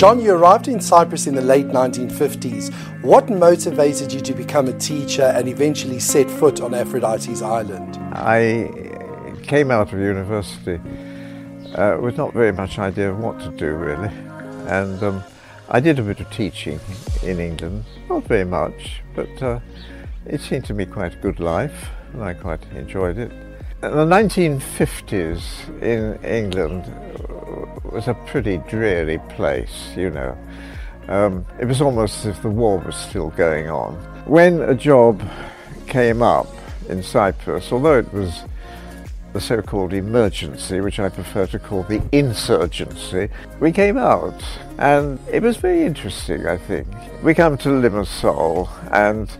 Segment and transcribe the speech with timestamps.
[0.00, 2.72] John, you arrived in Cyprus in the late 1950s.
[3.02, 7.98] What motivated you to become a teacher and eventually set foot on Aphrodite's Island?
[8.14, 8.70] I
[9.42, 10.80] came out of university
[11.74, 14.08] uh, with not very much idea of what to do, really.
[14.68, 15.22] And um,
[15.68, 16.80] I did a bit of teaching
[17.22, 19.60] in England, not very much, but uh,
[20.24, 23.32] it seemed to me quite a good life, and I quite enjoyed it.
[23.82, 26.90] In the 1950s in England
[27.92, 30.36] was a pretty dreary place, you know.
[31.08, 33.94] Um, it was almost as if the war was still going on.
[34.26, 35.22] When a job
[35.86, 36.46] came up
[36.88, 38.44] in Cyprus, although it was
[39.32, 43.28] the so-called emergency, which I prefer to call the insurgency,
[43.60, 44.42] we came out
[44.78, 46.88] and it was very interesting, I think.
[47.22, 49.30] We came to Limassol and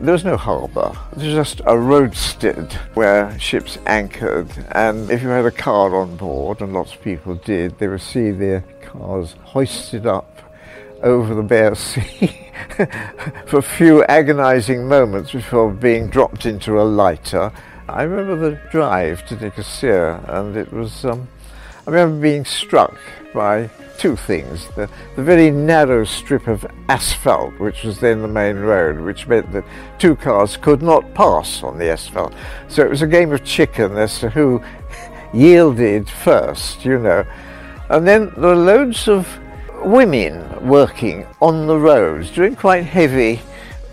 [0.00, 0.96] there was no harbour.
[1.14, 6.16] There was just a roadstead where ships anchored, and if you had a car on
[6.16, 10.38] board, and lots of people did, they would see their cars hoisted up
[11.02, 12.50] over the bare sea
[13.46, 17.52] for a few agonizing moments before being dropped into a lighter.
[17.88, 21.28] I remember the drive to Nicosia, and it was, um,
[21.86, 22.96] I remember being struck
[23.32, 24.68] by two things.
[24.76, 29.52] The, the, very narrow strip of asphalt, which was then the main road, which meant
[29.52, 29.64] that
[29.98, 32.34] two cars could not pass on the asphalt.
[32.68, 34.62] So it was a game of chicken as to who
[35.34, 37.24] yielded first, you know.
[37.88, 39.28] And then there were loads of
[39.82, 43.40] women working on the roads, doing quite heavy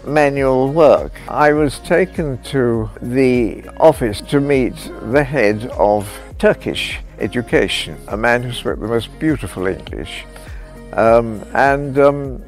[0.06, 1.12] manual work.
[1.28, 8.44] I was taken to the office to meet the head of Turkish education, a man
[8.44, 10.26] who spoke the most beautiful English.
[10.94, 12.44] Um, and um,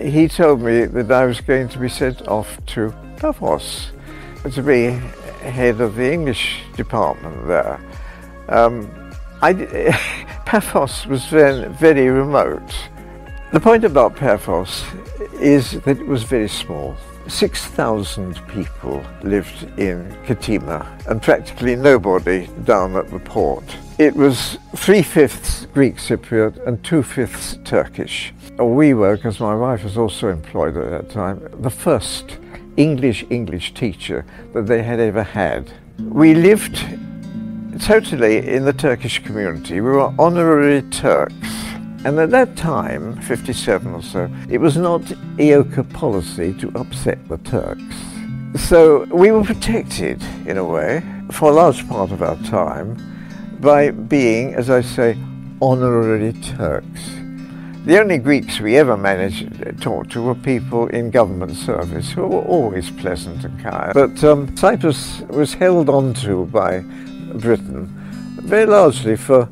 [0.00, 3.90] he told me that I was going to be sent off to Paphos
[4.52, 4.90] to be
[5.48, 7.80] head of the English department there.
[8.48, 8.90] Um,
[9.40, 9.52] I,
[10.46, 12.74] Paphos was then very remote.
[13.52, 14.84] The point about Paphos
[15.40, 16.96] is that it was very small.
[17.28, 23.64] 6,000 people lived in Ktima and practically nobody down at the port.
[23.98, 28.32] It was three fifths Greek Cypriot and two fifths Turkish.
[28.58, 32.38] We were, because my wife was also employed at that time, the first
[32.76, 35.70] English English teacher that they had ever had.
[35.98, 36.84] We lived
[37.80, 39.74] totally in the Turkish community.
[39.80, 41.63] We were honorary Turks.
[42.04, 45.00] And at that time, 57 or so, it was not
[45.38, 47.82] EOKA policy to upset the Turks.
[48.68, 52.96] So we were protected, in a way, for a large part of our time
[53.60, 55.16] by being, as I say,
[55.62, 57.16] honorary Turks.
[57.86, 62.26] The only Greeks we ever managed to talk to were people in government service who
[62.26, 63.92] were always pleasant and kind.
[63.94, 66.80] But um, Cyprus was held onto by
[67.34, 67.88] Britain
[68.42, 69.48] very largely for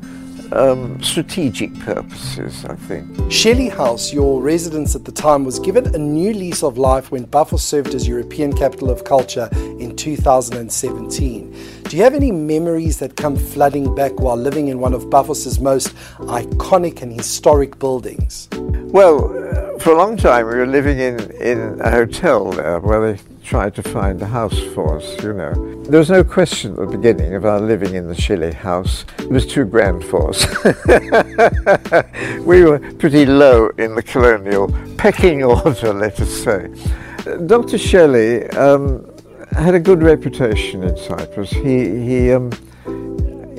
[0.53, 3.31] um, strategic purposes, I think.
[3.31, 7.25] Shelley House, your residence at the time, was given a new lease of life when
[7.25, 11.55] Paphos served as European Capital of Culture in 2017.
[11.83, 15.59] Do you have any memories that come flooding back while living in one of Paphos's
[15.59, 18.47] most iconic and historic buildings?
[18.51, 23.13] Well, uh, for a long time we were living in, in a hotel there where
[23.13, 25.53] they tried to find a house for us, you know.
[25.83, 29.05] There was no question at the beginning of our living in the Shelley house.
[29.19, 30.47] It was too grand for us.
[32.45, 36.69] we were pretty low in the colonial pecking order, let us say.
[37.45, 37.77] Dr.
[37.77, 39.05] Shelley um,
[39.51, 41.51] had a good reputation in Cyprus.
[41.51, 42.51] He, he, um,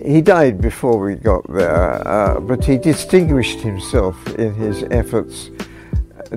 [0.04, 5.50] he died before we got there, uh, but he distinguished himself in his efforts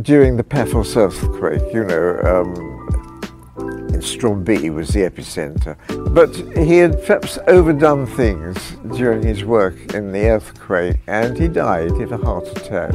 [0.02, 2.87] during the Paphos earthquake, you know, um,
[4.08, 5.76] Stroumbi was the epicenter.
[6.14, 8.58] But he had perhaps overdone things
[8.96, 12.94] during his work in the earthquake and he died of a heart attack.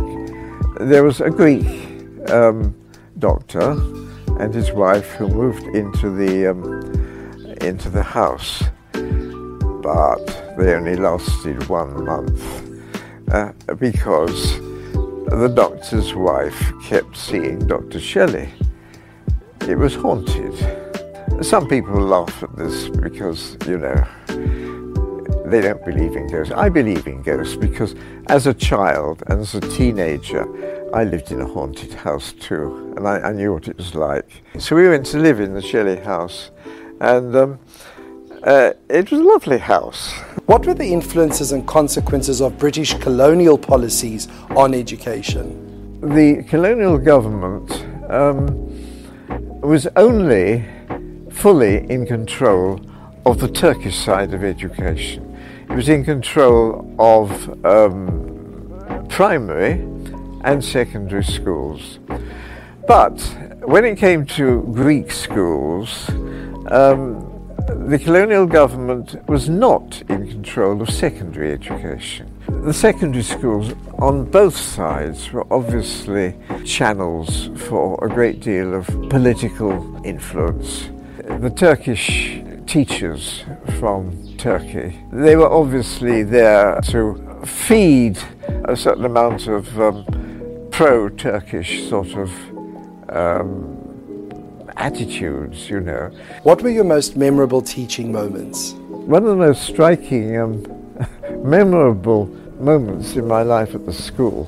[0.80, 1.66] There was a Greek
[2.30, 2.74] um,
[3.18, 3.72] doctor
[4.40, 6.64] and his wife who moved into the, um,
[7.60, 8.62] into the house,
[8.92, 10.24] but
[10.58, 12.72] they only lasted one month
[13.30, 14.58] uh, because
[15.28, 18.00] the doctor's wife kept seeing Dr.
[18.00, 18.48] Shelley.
[19.68, 20.54] It was haunted.
[21.44, 24.04] Some people laugh at this because, you know,
[25.46, 26.52] they don't believe in ghosts.
[26.52, 27.94] I believe in ghosts because
[28.26, 30.44] as a child and as a teenager,
[30.94, 34.42] I lived in a haunted house too, and I, I knew what it was like.
[34.58, 36.50] So we went to live in the Shelley house,
[37.00, 37.58] and um,
[38.42, 40.12] uh, it was a lovely house.
[40.46, 46.00] What were the influences and consequences of British colonial policies on education?
[46.00, 47.70] The colonial government
[48.10, 48.71] um,
[49.66, 50.64] was only
[51.30, 52.80] fully in control
[53.24, 55.36] of the Turkish side of education.
[55.70, 59.80] It was in control of um, primary
[60.44, 61.98] and secondary schools.
[62.86, 63.20] But
[63.62, 66.08] when it came to Greek schools,
[66.70, 67.31] um,
[67.92, 72.26] the colonial government was not in control of secondary education.
[72.64, 76.34] The secondary schools on both sides were obviously
[76.64, 80.88] channels for a great deal of political influence.
[81.18, 83.44] The Turkish teachers
[83.78, 88.18] from Turkey, they were obviously there to feed
[88.64, 90.06] a certain amount of um,
[90.70, 92.30] pro Turkish sort of
[93.10, 93.81] um,
[94.82, 96.10] attitudes, you know.
[96.42, 98.72] What were your most memorable teaching moments?
[98.72, 100.66] One of the most striking, um,
[101.44, 102.26] memorable
[102.58, 104.44] moments in my life at the school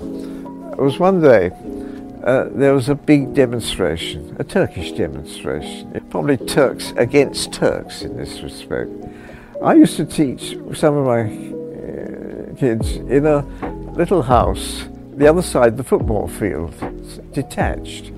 [0.77, 1.53] was one day
[2.25, 8.41] uh, there was a big demonstration, a Turkish demonstration, probably Turks against Turks in this
[8.41, 8.91] respect.
[9.63, 13.43] I used to teach some of my uh, kids in a
[13.93, 14.85] little house,
[15.15, 16.75] the other side of the football field,
[17.33, 18.11] detached.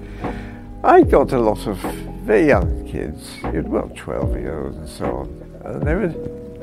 [0.84, 1.84] I got a lot of
[2.26, 3.36] very young kids,
[3.68, 6.08] well, 12 year olds and so on, and they were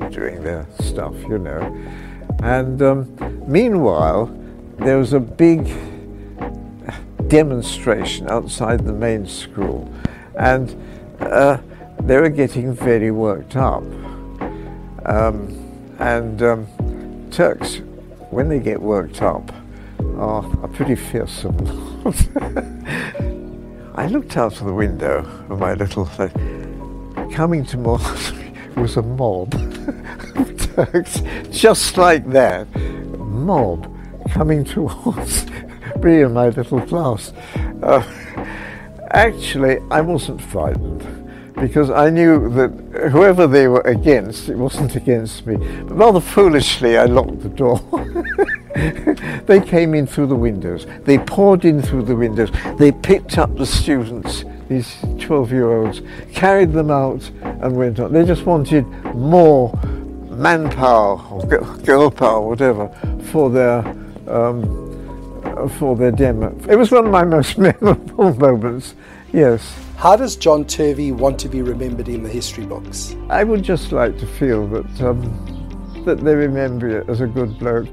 [0.09, 1.61] doing their stuff, you know.
[2.43, 4.25] And um, meanwhile,
[4.77, 5.65] there was a big
[7.29, 9.89] demonstration outside the main school,
[10.37, 10.75] and
[11.21, 11.57] uh,
[12.01, 13.83] they were getting very worked up.
[15.05, 16.67] Um, and um,
[17.31, 17.77] Turks,
[18.31, 19.49] when they get worked up,
[20.17, 21.55] are, are pretty fearsome.
[23.95, 25.19] I looked out of the window
[25.49, 26.27] of my little uh,
[27.31, 29.53] coming towards me was a mob
[30.35, 32.67] of Turks, just like that.
[32.75, 33.87] Mob
[34.31, 35.45] coming towards
[36.01, 37.33] me and my little class.
[37.83, 38.03] Uh,
[39.11, 45.45] actually, I wasn't frightened because I knew that whoever they were against, it wasn't against
[45.45, 45.57] me.
[45.83, 47.79] But rather foolishly, I locked the door.
[49.45, 50.87] they came in through the windows.
[51.03, 52.51] They poured in through the windows.
[52.77, 56.01] They picked up the students, these 12 year olds,
[56.33, 58.11] carried them out, and went on.
[58.13, 59.79] They just wanted more
[60.29, 62.89] manpower or girl power, whatever,
[63.31, 63.79] for their.
[64.27, 64.83] Um,
[65.77, 66.57] for their demo.
[66.67, 68.95] It was one of my most memorable moments,
[69.31, 69.75] yes.
[69.97, 73.15] How does John Turvey want to be remembered in the history books?
[73.29, 77.57] I would just like to feel that, um, that they remember it as a good
[77.59, 77.87] bloke.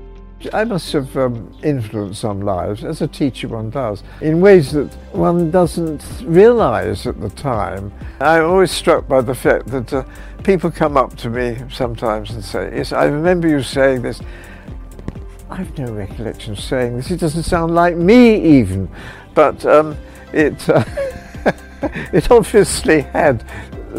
[0.53, 4.93] I must have um, influenced some lives, as a teacher one does, in ways that
[5.13, 7.93] one doesn't realise at the time.
[8.21, 10.05] I'm always struck by the fact that uh,
[10.43, 14.21] people come up to me sometimes and say, Yes, I remember you saying this.
[15.51, 17.11] I've no recollection of saying this.
[17.11, 18.89] It doesn't sound like me, even.
[19.35, 19.97] But um,
[20.33, 20.85] it, uh,
[22.13, 23.45] it obviously had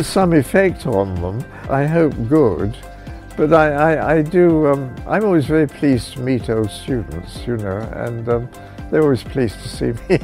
[0.02, 1.46] some effect on them.
[1.70, 2.78] I hope good.
[3.38, 7.58] But I, I, I do, um, I'm always very pleased to meet old students, you
[7.58, 8.50] know, and um,
[8.90, 10.20] they're always pleased to see me.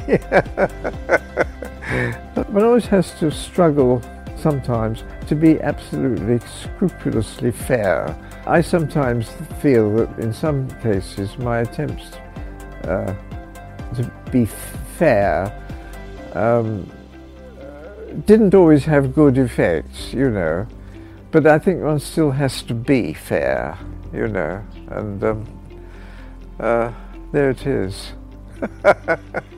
[2.34, 4.02] but one always has to struggle
[4.36, 8.16] sometimes to be absolutely scrupulously fair.
[8.46, 9.30] I sometimes
[9.60, 12.12] feel that in some cases my attempts
[12.84, 13.14] uh,
[13.94, 14.44] to be
[14.96, 15.52] fair
[16.34, 16.90] um,
[18.26, 20.66] didn't always have good effects, you know.
[21.30, 23.78] But I think one still has to be fair,
[24.12, 25.46] you know, and um,
[26.58, 26.92] uh,
[27.32, 28.12] there it is.